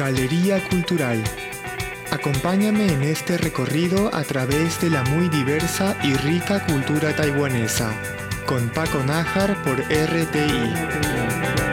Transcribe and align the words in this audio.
Galería 0.00 0.66
Cultural. 0.70 1.22
Acompáñame 2.10 2.90
en 2.90 3.02
este 3.02 3.36
recorrido 3.36 4.08
a 4.14 4.22
través 4.22 4.80
de 4.80 4.88
la 4.88 5.02
muy 5.02 5.28
diversa 5.28 5.94
y 6.02 6.14
rica 6.14 6.64
cultura 6.64 7.14
taiwanesa, 7.14 7.92
con 8.46 8.70
Paco 8.70 9.04
Nájar 9.04 9.62
por 9.62 9.78
RTI. 9.78 11.69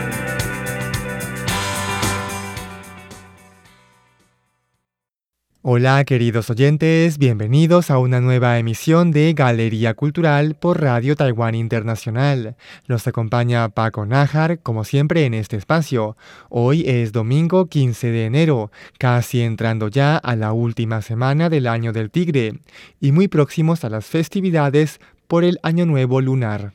Hola 5.70 6.02
queridos 6.04 6.48
oyentes, 6.48 7.18
bienvenidos 7.18 7.90
a 7.90 7.98
una 7.98 8.22
nueva 8.22 8.58
emisión 8.58 9.10
de 9.10 9.34
Galería 9.34 9.92
Cultural 9.92 10.54
por 10.54 10.80
Radio 10.80 11.14
Taiwán 11.14 11.54
Internacional. 11.54 12.56
Los 12.86 13.06
acompaña 13.06 13.68
Paco 13.68 14.06
Nájar, 14.06 14.60
como 14.60 14.84
siempre 14.84 15.26
en 15.26 15.34
este 15.34 15.58
espacio. 15.58 16.16
Hoy 16.48 16.84
es 16.86 17.12
domingo 17.12 17.66
15 17.66 18.10
de 18.10 18.24
enero, 18.24 18.70
casi 18.98 19.42
entrando 19.42 19.88
ya 19.88 20.16
a 20.16 20.36
la 20.36 20.54
última 20.54 21.02
semana 21.02 21.50
del 21.50 21.66
año 21.66 21.92
del 21.92 22.10
tigre, 22.10 22.60
y 22.98 23.12
muy 23.12 23.28
próximos 23.28 23.84
a 23.84 23.90
las 23.90 24.06
festividades 24.06 25.00
por 25.26 25.44
el 25.44 25.58
Año 25.62 25.84
Nuevo 25.84 26.22
Lunar. 26.22 26.72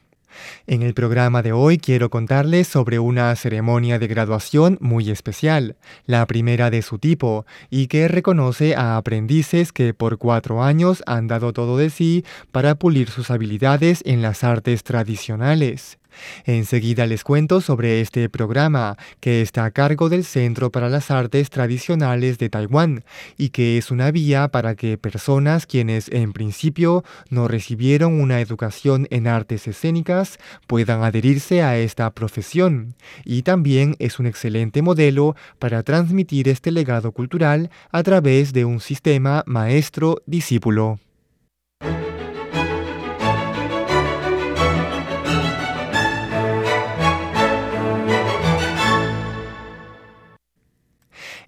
En 0.68 0.82
el 0.82 0.94
programa 0.94 1.42
de 1.42 1.52
hoy 1.52 1.78
quiero 1.78 2.10
contarles 2.10 2.68
sobre 2.68 3.00
una 3.00 3.36
ceremonia 3.36 4.00
de 4.00 4.08
graduación 4.08 4.78
muy 4.82 5.10
especial, 5.10 5.76
la 6.06 6.26
primera 6.26 6.70
de 6.70 6.82
su 6.82 7.00
tipo, 7.00 7.46
y 7.70 7.88
que 7.88 8.08
reconoce 8.08 8.76
a 8.76 8.98
aprendices 8.98 9.72
que 9.72 9.94
por 9.94 10.18
cuatro 10.18 10.64
años 10.64 11.04
han 11.06 11.28
dado 11.28 11.54
todo 11.54 11.78
de 11.78 11.90
sí 11.90 12.26
para 12.52 12.76
pulir 12.76 13.10
sus 13.10 13.32
habilidades 13.32 14.02
en 14.06 14.22
las 14.22 14.44
artes 14.44 14.84
tradicionales. 14.84 15.98
Enseguida 16.46 17.06
les 17.06 17.24
cuento 17.24 17.62
sobre 17.62 18.02
este 18.02 18.30
programa, 18.30 18.98
que 19.20 19.42
está 19.42 19.66
a 19.66 19.72
cargo 19.72 20.10
del 20.10 20.24
Centro 20.24 20.72
para 20.72 20.90
las 20.90 21.12
Artes 21.12 21.50
Tradicionales 21.50 22.38
de 22.38 22.50
Taiwán 22.50 23.04
y 23.38 23.50
que 23.50 23.78
es 23.78 23.92
una 23.92 24.12
vía 24.12 24.48
para 24.48 24.76
que 24.76 24.98
personas 24.98 25.66
quienes 25.66 26.10
en 26.10 26.34
principio 26.34 27.04
no 27.30 27.48
recibieron 27.48 28.20
una 28.20 28.42
educación 28.42 29.08
en 29.10 29.28
artes 29.28 29.68
escénicas 29.68 30.40
puedan 30.68 31.04
adherirse 31.04 31.62
a 31.62 31.78
esta 31.78 32.10
profesión. 32.12 32.96
Y 33.24 33.44
también 33.44 33.96
es 34.00 34.20
un 34.20 34.26
excelente 34.26 34.82
modelo 34.82 35.36
para 35.60 35.84
transmitir 35.84 36.50
este 36.50 36.72
legado 36.72 37.12
cultural 37.12 37.70
a 37.92 38.04
través 38.04 38.54
de 38.54 38.66
un 38.66 38.80
sistema 38.80 39.44
maestro-discípulo. 39.46 41.00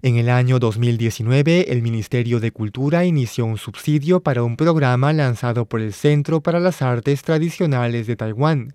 En 0.06 0.18
el 0.18 0.28
año 0.28 0.60
2019, 0.60 1.72
el 1.72 1.82
Ministerio 1.82 2.38
de 2.38 2.52
Cultura 2.52 3.04
inició 3.04 3.44
un 3.44 3.58
subsidio 3.58 4.20
para 4.20 4.44
un 4.44 4.56
programa 4.56 5.12
lanzado 5.12 5.64
por 5.64 5.80
el 5.80 5.92
Centro 5.92 6.40
para 6.40 6.60
las 6.60 6.80
Artes 6.80 7.22
Tradicionales 7.22 8.06
de 8.06 8.14
Taiwán. 8.14 8.74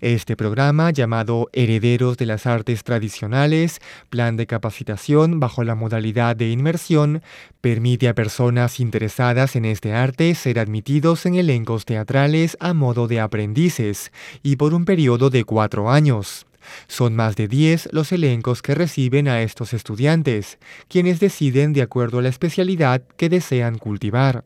Este 0.00 0.36
programa, 0.36 0.90
llamado 0.90 1.48
Herederos 1.52 2.16
de 2.16 2.26
las 2.26 2.46
Artes 2.46 2.82
Tradicionales, 2.82 3.78
Plan 4.10 4.36
de 4.36 4.48
Capacitación 4.48 5.38
bajo 5.38 5.62
la 5.62 5.76
modalidad 5.76 6.34
de 6.34 6.50
inmersión, 6.50 7.22
permite 7.60 8.08
a 8.08 8.16
personas 8.16 8.80
interesadas 8.80 9.54
en 9.54 9.66
este 9.66 9.92
arte 9.92 10.34
ser 10.34 10.58
admitidos 10.58 11.26
en 11.26 11.36
elencos 11.36 11.84
teatrales 11.84 12.56
a 12.58 12.74
modo 12.74 13.06
de 13.06 13.20
aprendices 13.20 14.10
y 14.42 14.56
por 14.56 14.74
un 14.74 14.84
periodo 14.84 15.30
de 15.30 15.44
cuatro 15.44 15.92
años. 15.92 16.44
Son 16.88 17.14
más 17.14 17.36
de 17.36 17.48
10 17.48 17.90
los 17.92 18.12
elencos 18.12 18.62
que 18.62 18.74
reciben 18.74 19.28
a 19.28 19.42
estos 19.42 19.72
estudiantes, 19.72 20.58
quienes 20.88 21.20
deciden 21.20 21.72
de 21.72 21.82
acuerdo 21.82 22.18
a 22.18 22.22
la 22.22 22.28
especialidad 22.28 23.02
que 23.16 23.28
desean 23.28 23.78
cultivar. 23.78 24.44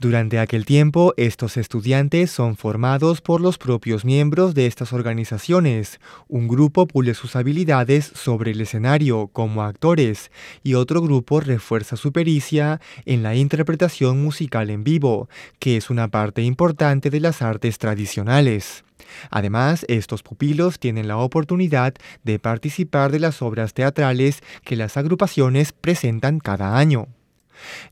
Durante 0.00 0.38
aquel 0.38 0.64
tiempo, 0.64 1.14
estos 1.16 1.56
estudiantes 1.56 2.30
son 2.30 2.56
formados 2.56 3.20
por 3.20 3.40
los 3.40 3.58
propios 3.58 4.04
miembros 4.04 4.54
de 4.54 4.66
estas 4.66 4.92
organizaciones. 4.92 6.00
Un 6.28 6.48
grupo 6.48 6.86
pule 6.86 7.14
sus 7.14 7.36
habilidades 7.36 8.10
sobre 8.14 8.52
el 8.52 8.60
escenario 8.60 9.28
como 9.28 9.62
actores 9.62 10.30
y 10.62 10.74
otro 10.74 11.02
grupo 11.02 11.40
refuerza 11.40 11.96
su 11.96 12.12
pericia 12.12 12.80
en 13.04 13.22
la 13.22 13.34
interpretación 13.34 14.22
musical 14.22 14.70
en 14.70 14.84
vivo, 14.84 15.28
que 15.58 15.76
es 15.76 15.90
una 15.90 16.08
parte 16.08 16.42
importante 16.42 17.10
de 17.10 17.20
las 17.20 17.42
artes 17.42 17.78
tradicionales. 17.78 18.84
Además, 19.30 19.84
estos 19.88 20.22
pupilos 20.22 20.78
tienen 20.78 21.08
la 21.08 21.18
oportunidad 21.18 21.94
de 22.24 22.38
participar 22.38 23.12
de 23.12 23.20
las 23.20 23.42
obras 23.42 23.74
teatrales 23.74 24.42
que 24.64 24.76
las 24.76 24.96
agrupaciones 24.96 25.72
presentan 25.72 26.38
cada 26.38 26.78
año. 26.78 27.06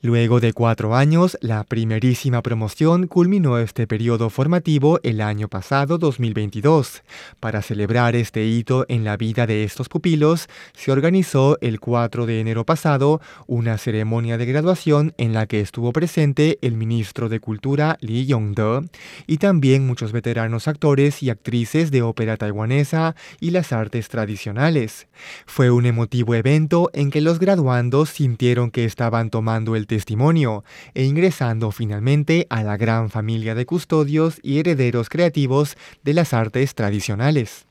Luego 0.03 0.41
de 0.41 0.53
cuatro 0.53 0.95
años, 0.95 1.37
la 1.41 1.65
primerísima 1.65 2.43
promoción 2.43 3.07
culminó 3.07 3.59
este 3.59 3.87
periodo 3.87 4.31
formativo 4.31 5.01
el 5.03 5.21
año 5.21 5.49
pasado 5.49 5.99
2022. 5.99 7.03
Para 7.41 7.63
celebrar 7.63 8.17
este 8.17 8.45
hito 8.45 8.85
en 8.89 9.05
la 9.05 9.17
vida 9.17 9.47
de 9.47 9.65
estos 9.65 9.89
pupilos, 9.89 10.49
se 10.75 10.93
organizó 10.93 11.59
el 11.61 11.81
4 11.81 12.27
de 12.27 12.41
enero 12.41 12.65
pasado 12.65 13.21
una 13.47 13.79
ceremonia 13.79 14.39
de 14.39 14.47
graduación 14.47 15.15
en 15.19 15.33
la 15.33 15.47
que 15.47 15.61
estuvo 15.61 15.93
presente 15.93 16.59
el 16.63 16.77
ministro 16.77 17.29
de 17.29 17.41
Cultura 17.41 17.97
Li 18.01 18.27
Yongde 18.27 18.89
y 19.27 19.39
también 19.39 19.87
muchos 19.87 20.13
veteranos 20.13 20.69
actores 20.69 21.23
y 21.23 21.31
actrices 21.31 21.91
de 21.91 22.03
ópera 22.03 22.37
taiwanesa 22.37 23.15
y 23.41 23.51
las 23.51 23.73
artes 23.73 24.09
tradicionales. 24.09 25.09
Fue 25.47 25.71
un 25.71 25.87
emotivo 25.87 26.35
evento 26.35 26.91
en 26.93 27.11
que 27.11 27.21
los 27.21 27.39
graduandos 27.39 28.11
sintieron 28.11 28.71
que 28.71 28.85
estaban 28.85 29.31
tomando 29.31 29.56
el 29.65 29.87
testimonio 29.87 30.65
e 30.95 31.05
ingresando 31.05 31.71
finalmente 31.71 32.47
a 32.51 32.63
la 32.63 32.77
gran 32.77 33.11
familia 33.11 33.55
de 33.55 33.65
custodios 33.65 34.39
y 34.43 34.59
herederos 34.59 35.09
creativos 35.09 35.77
de 36.03 36.15
las 36.15 36.35
artes 36.35 36.75
tradicionales. 36.75 37.67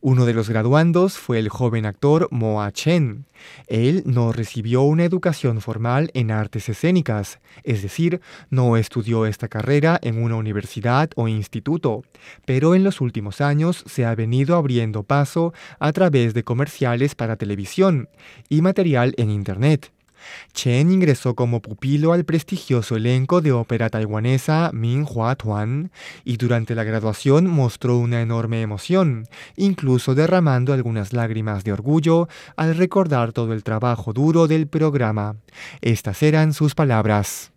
Uno 0.00 0.24
de 0.24 0.34
los 0.34 0.48
graduandos 0.48 1.18
fue 1.18 1.38
el 1.38 1.48
joven 1.48 1.86
actor 1.86 2.28
Moa 2.30 2.72
Chen. 2.72 3.26
Él 3.66 4.02
no 4.06 4.32
recibió 4.32 4.82
una 4.82 5.04
educación 5.04 5.60
formal 5.60 6.10
en 6.14 6.30
artes 6.30 6.68
escénicas, 6.68 7.40
es 7.62 7.82
decir, 7.82 8.20
no 8.50 8.76
estudió 8.76 9.26
esta 9.26 9.48
carrera 9.48 9.98
en 10.02 10.22
una 10.22 10.36
universidad 10.36 11.10
o 11.16 11.28
instituto, 11.28 12.02
pero 12.44 12.74
en 12.74 12.84
los 12.84 13.00
últimos 13.00 13.40
años 13.40 13.84
se 13.86 14.04
ha 14.04 14.14
venido 14.14 14.56
abriendo 14.56 15.02
paso 15.02 15.52
a 15.78 15.92
través 15.92 16.34
de 16.34 16.44
comerciales 16.44 17.14
para 17.14 17.36
televisión 17.36 18.08
y 18.48 18.62
material 18.62 19.14
en 19.16 19.30
Internet. 19.30 19.92
Chen 20.52 20.90
ingresó 20.90 21.34
como 21.34 21.60
pupilo 21.60 22.12
al 22.12 22.24
prestigioso 22.24 22.96
elenco 22.96 23.40
de 23.40 23.52
ópera 23.52 23.90
taiwanesa 23.90 24.70
Minhua 24.72 25.36
Tuan 25.36 25.90
y 26.24 26.36
durante 26.36 26.74
la 26.74 26.84
graduación 26.84 27.46
mostró 27.46 27.98
una 27.98 28.20
enorme 28.20 28.62
emoción, 28.62 29.26
incluso 29.56 30.14
derramando 30.14 30.72
algunas 30.72 31.12
lágrimas 31.12 31.64
de 31.64 31.72
orgullo 31.72 32.28
al 32.56 32.76
recordar 32.76 33.32
todo 33.32 33.52
el 33.52 33.62
trabajo 33.62 34.12
duro 34.12 34.46
del 34.46 34.66
programa. 34.66 35.36
Estas 35.80 36.22
eran 36.22 36.52
sus 36.52 36.74
palabras. 36.74 37.52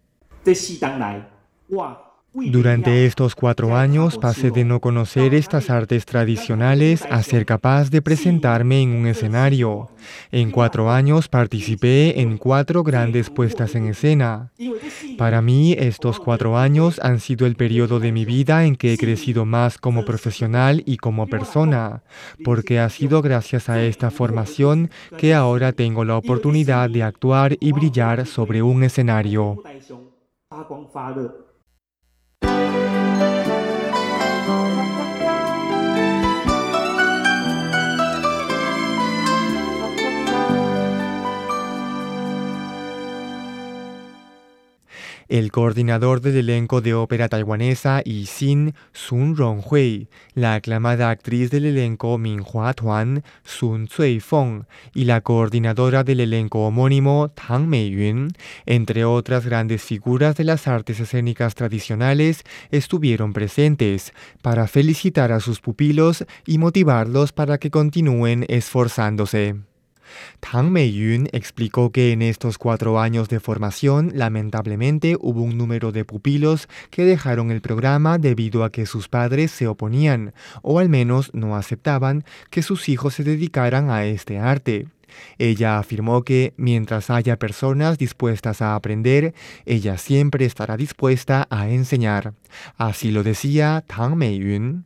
Durante 2.36 3.06
estos 3.06 3.36
cuatro 3.36 3.76
años 3.78 4.18
pasé 4.18 4.50
de 4.50 4.66
no 4.66 4.80
conocer 4.80 5.36
estas 5.36 5.70
artes 5.70 6.06
tradicionales 6.06 7.06
a 7.12 7.22
ser 7.22 7.46
capaz 7.46 7.92
de 7.92 8.02
presentarme 8.02 8.82
en 8.82 8.90
un 8.90 9.06
escenario. 9.06 9.92
En 10.32 10.50
cuatro 10.50 10.90
años 10.90 11.30
participé 11.30 12.22
en 12.22 12.38
cuatro 12.38 12.82
grandes 12.84 13.30
puestas 13.30 13.76
en 13.76 13.86
escena. 13.88 14.52
Para 15.16 15.44
mí 15.44 15.74
estos 15.78 16.20
cuatro 16.20 16.58
años 16.58 17.00
han 17.04 17.20
sido 17.20 17.46
el 17.46 17.56
periodo 17.56 18.00
de 18.00 18.12
mi 18.12 18.26
vida 18.26 18.66
en 18.66 18.78
que 18.78 18.94
he 18.94 18.98
crecido 18.98 19.46
más 19.46 19.78
como 19.78 20.04
profesional 20.04 20.82
y 20.88 20.98
como 20.98 21.28
persona, 21.28 22.02
porque 22.44 22.80
ha 22.80 22.90
sido 22.90 23.22
gracias 23.22 23.70
a 23.70 23.84
esta 23.84 24.10
formación 24.10 24.90
que 25.20 25.36
ahora 25.36 25.72
tengo 25.72 26.04
la 26.04 26.18
oportunidad 26.18 26.90
de 26.90 27.04
actuar 27.04 27.58
y 27.60 27.74
brillar 27.74 28.26
sobre 28.26 28.64
un 28.64 28.84
escenario. 28.84 29.62
Música 32.54 33.33
el 45.34 45.52
coordinador 45.52 46.22
del 46.22 46.38
elenco 46.38 46.80
de 46.80 46.94
ópera 46.94 47.28
taiwanesa 47.28 48.04
y 48.06 48.26
Xin 48.26 48.76
Sun 48.92 49.36
Ronghui, 49.36 50.08
la 50.36 50.54
aclamada 50.54 51.10
actriz 51.10 51.50
del 51.50 51.66
elenco 51.66 52.20
Minhua 52.20 52.76
Tuan, 52.76 53.24
Sun 53.44 53.88
Feng, 53.88 54.66
y 54.94 55.06
la 55.06 55.22
coordinadora 55.22 56.04
del 56.04 56.20
elenco 56.20 56.68
homónimo 56.68 57.32
Tang 57.32 57.66
Meiyun, 57.66 58.34
entre 58.68 59.06
otras 59.06 59.44
grandes 59.44 59.82
figuras 59.82 60.36
de 60.36 60.44
las 60.44 60.68
artes 60.68 61.00
escénicas 61.00 61.56
tradicionales, 61.56 62.44
estuvieron 62.70 63.34
presentes 63.34 64.14
para 64.44 64.68
felicitar 64.68 65.32
a 65.32 65.40
sus 65.40 65.62
pupilos 65.62 66.26
y 66.46 66.60
motivarlos 66.60 67.32
para 67.32 67.58
que 67.58 67.72
continúen 67.72 68.46
esforzándose. 68.50 69.56
Tang 70.40 70.70
Meiyun 70.70 71.28
explicó 71.32 71.92
que 71.92 72.12
en 72.12 72.22
estos 72.22 72.58
cuatro 72.58 73.00
años 73.00 73.30
de 73.30 73.40
formación, 73.40 74.12
lamentablemente, 74.14 75.18
hubo 75.20 75.42
un 75.42 75.58
número 75.58 75.92
de 75.92 76.06
pupilos 76.06 76.68
que 76.90 77.06
dejaron 77.06 77.52
el 77.52 77.62
programa 77.62 78.18
debido 78.18 78.64
a 78.64 78.72
que 78.72 78.86
sus 78.86 79.08
padres 79.08 79.52
se 79.52 79.68
oponían, 79.68 80.34
o 80.62 80.80
al 80.80 80.90
menos 80.90 81.34
no 81.34 81.56
aceptaban, 81.56 82.24
que 82.50 82.62
sus 82.62 82.90
hijos 82.90 83.14
se 83.16 83.24
dedicaran 83.24 83.90
a 83.90 84.06
este 84.06 84.40
arte. 84.40 84.88
Ella 85.38 85.78
afirmó 85.78 86.24
que 86.24 86.54
mientras 86.58 87.10
haya 87.10 87.38
personas 87.38 87.98
dispuestas 87.98 88.62
a 88.62 88.76
aprender, 88.76 89.34
ella 89.66 89.98
siempre 89.98 90.46
estará 90.46 90.78
dispuesta 90.78 91.48
a 91.50 91.70
enseñar. 91.70 92.34
Así 92.78 93.12
lo 93.12 93.24
decía 93.24 93.84
Tang 93.88 94.16
Meiyun. 94.16 94.86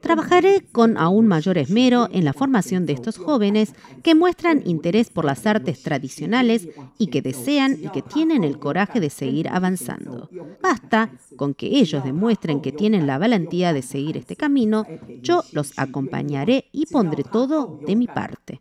Trabajaré 0.00 0.64
con 0.72 0.96
aún 0.96 1.26
mayor 1.26 1.58
esmero 1.58 2.08
en 2.12 2.24
la 2.24 2.32
formación 2.32 2.86
de 2.86 2.92
estos 2.92 3.18
jóvenes 3.18 3.74
que 4.02 4.14
muestran 4.14 4.62
interés 4.64 5.10
por 5.10 5.24
las 5.24 5.46
artes 5.46 5.82
tradicionales 5.82 6.68
y 6.96 7.08
que 7.08 7.20
desean 7.20 7.76
y 7.82 7.88
que 7.88 8.02
tienen 8.02 8.44
el 8.44 8.58
coraje 8.58 9.00
de 9.00 9.10
seguir 9.10 9.48
avanzando. 9.48 10.30
Basta 10.62 11.10
con 11.36 11.54
que 11.54 11.66
ellos 11.66 12.04
demuestren 12.04 12.60
que 12.60 12.72
tienen 12.72 13.06
la 13.06 13.18
valentía 13.18 13.72
de 13.72 13.82
seguir 13.82 14.16
este 14.16 14.36
camino, 14.36 14.86
yo 15.22 15.42
los 15.52 15.78
acompañaré 15.78 16.66
y 16.72 16.86
pondré 16.86 17.24
todo 17.24 17.80
de 17.86 17.96
mi 17.96 18.06
parte. 18.06 18.60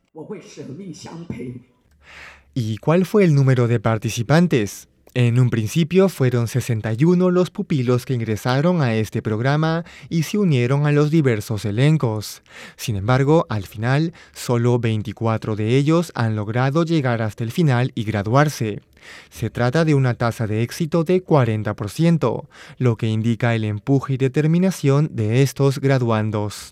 ¿Y 2.53 2.77
cuál 2.77 3.05
fue 3.05 3.23
el 3.23 3.35
número 3.35 3.67
de 3.67 3.79
participantes? 3.79 4.87
En 5.21 5.38
un 5.38 5.50
principio 5.50 6.07
fueron 6.07 6.48
61 6.48 7.30
los 7.30 7.50
pupilos 7.50 8.06
que 8.06 8.13
ingresaron 8.13 8.81
a 8.81 8.95
este 8.95 9.21
programa 9.21 9.83
y 10.07 10.24
se 10.24 10.38
unieron 10.38 10.88
a 10.88 10.94
los 10.94 11.12
diversos 11.12 11.66
elencos. 11.66 12.42
Sin 12.77 12.95
embargo, 12.95 13.45
al 13.50 13.66
final, 13.66 14.13
solo 14.31 14.80
24 14.80 15.57
de 15.57 15.75
ellos 15.75 16.13
han 16.16 16.38
logrado 16.38 16.86
llegar 16.86 17.21
hasta 17.21 17.44
el 17.44 17.51
final 17.51 17.92
y 17.95 18.06
graduarse. 18.06 18.81
Se 19.30 19.50
trata 19.50 19.83
de 19.83 19.94
una 19.94 20.13
tasa 20.13 20.48
de 20.48 20.63
éxito 20.63 21.04
de 21.04 21.21
40%, 21.21 22.48
lo 22.77 22.95
que 22.95 23.07
indica 23.07 23.54
el 23.56 23.66
empuje 23.66 24.13
y 24.13 24.18
determinación 24.18 25.10
de 25.12 25.42
estos 25.42 25.80
graduandos. 25.80 26.71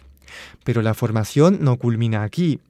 Pero 0.64 0.82
la 0.82 0.94
formación 0.94 1.58
no 1.60 1.76
culmina 1.76 2.24
aquí. 2.24 2.62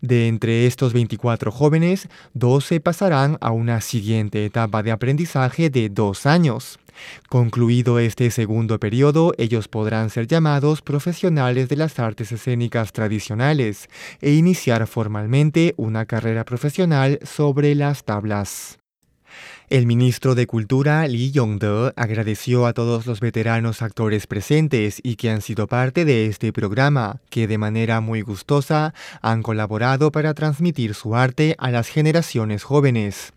De 0.00 0.28
entre 0.28 0.66
estos 0.66 0.92
24 0.92 1.50
jóvenes, 1.50 2.08
12 2.34 2.80
pasarán 2.80 3.38
a 3.40 3.50
una 3.50 3.80
siguiente 3.80 4.44
etapa 4.44 4.82
de 4.82 4.92
aprendizaje 4.92 5.70
de 5.70 5.88
dos 5.88 6.26
años. 6.26 6.78
Concluido 7.28 7.98
este 7.98 8.30
segundo 8.30 8.78
periodo, 8.80 9.34
ellos 9.38 9.68
podrán 9.68 10.10
ser 10.10 10.26
llamados 10.26 10.82
profesionales 10.82 11.68
de 11.68 11.76
las 11.76 11.98
artes 11.98 12.32
escénicas 12.32 12.92
tradicionales 12.92 13.88
e 14.20 14.32
iniciar 14.32 14.86
formalmente 14.86 15.74
una 15.76 16.06
carrera 16.06 16.44
profesional 16.44 17.18
sobre 17.22 17.74
las 17.74 18.04
tablas. 18.04 18.78
El 19.68 19.84
ministro 19.84 20.36
de 20.36 20.46
Cultura, 20.46 21.08
Lee 21.08 21.32
Yong-de, 21.32 21.92
agradeció 21.96 22.66
a 22.66 22.72
todos 22.72 23.04
los 23.04 23.18
veteranos 23.18 23.82
actores 23.82 24.28
presentes 24.28 25.00
y 25.02 25.16
que 25.16 25.28
han 25.28 25.42
sido 25.42 25.66
parte 25.66 26.04
de 26.04 26.26
este 26.26 26.52
programa, 26.52 27.20
que 27.30 27.48
de 27.48 27.58
manera 27.58 28.00
muy 28.00 28.22
gustosa 28.22 28.94
han 29.22 29.42
colaborado 29.42 30.12
para 30.12 30.34
transmitir 30.34 30.94
su 30.94 31.16
arte 31.16 31.56
a 31.58 31.72
las 31.72 31.88
generaciones 31.88 32.62
jóvenes. 32.62 33.32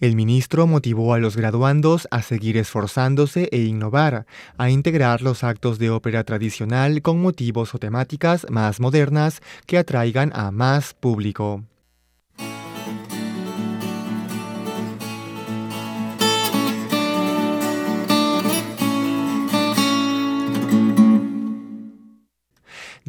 El 0.00 0.16
ministro 0.16 0.66
motivó 0.66 1.14
a 1.14 1.18
los 1.18 1.34
graduandos 1.34 2.08
a 2.10 2.20
seguir 2.20 2.58
esforzándose 2.58 3.48
e 3.50 3.62
innovar, 3.62 4.26
a 4.58 4.68
integrar 4.68 5.22
los 5.22 5.44
actos 5.44 5.78
de 5.78 5.88
ópera 5.88 6.24
tradicional 6.24 7.00
con 7.00 7.22
motivos 7.22 7.74
o 7.74 7.78
temáticas 7.78 8.46
más 8.50 8.80
modernas 8.80 9.40
que 9.64 9.78
atraigan 9.78 10.30
a 10.34 10.50
más 10.50 10.92
público. 10.92 11.64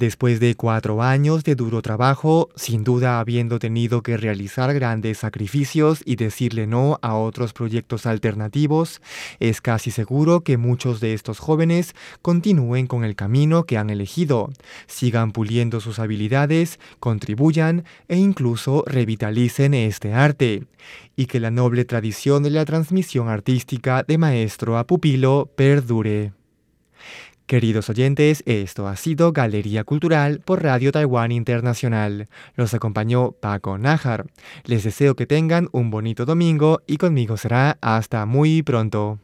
Después 0.01 0.39
de 0.39 0.55
cuatro 0.55 1.03
años 1.03 1.43
de 1.43 1.53
duro 1.53 1.83
trabajo, 1.83 2.49
sin 2.55 2.83
duda 2.83 3.19
habiendo 3.19 3.59
tenido 3.59 4.01
que 4.01 4.17
realizar 4.17 4.73
grandes 4.73 5.19
sacrificios 5.19 6.01
y 6.03 6.15
decirle 6.15 6.65
no 6.65 6.97
a 7.03 7.13
otros 7.13 7.53
proyectos 7.53 8.07
alternativos, 8.07 8.99
es 9.39 9.61
casi 9.61 9.91
seguro 9.91 10.41
que 10.41 10.57
muchos 10.57 11.01
de 11.01 11.13
estos 11.13 11.37
jóvenes 11.37 11.93
continúen 12.23 12.87
con 12.87 13.03
el 13.03 13.15
camino 13.15 13.65
que 13.65 13.77
han 13.77 13.91
elegido, 13.91 14.49
sigan 14.87 15.33
puliendo 15.33 15.79
sus 15.79 15.99
habilidades, 15.99 16.79
contribuyan 16.99 17.85
e 18.07 18.17
incluso 18.17 18.83
revitalicen 18.87 19.75
este 19.75 20.15
arte, 20.15 20.63
y 21.15 21.27
que 21.27 21.39
la 21.39 21.51
noble 21.51 21.85
tradición 21.85 22.41
de 22.41 22.49
la 22.49 22.65
transmisión 22.65 23.29
artística 23.29 24.01
de 24.01 24.17
maestro 24.17 24.79
a 24.79 24.87
pupilo 24.87 25.47
perdure. 25.55 26.40
Queridos 27.51 27.89
oyentes, 27.89 28.43
esto 28.45 28.87
ha 28.87 28.95
sido 28.95 29.33
Galería 29.33 29.83
Cultural 29.83 30.39
por 30.39 30.63
Radio 30.63 30.93
Taiwán 30.93 31.33
Internacional. 31.33 32.29
Los 32.55 32.73
acompañó 32.73 33.33
Paco 33.33 33.77
Nájar. 33.77 34.27
Les 34.63 34.85
deseo 34.85 35.17
que 35.17 35.25
tengan 35.25 35.67
un 35.73 35.89
bonito 35.89 36.23
domingo 36.23 36.79
y 36.87 36.95
conmigo 36.95 37.35
será 37.35 37.77
hasta 37.81 38.25
muy 38.25 38.63
pronto. 38.63 39.19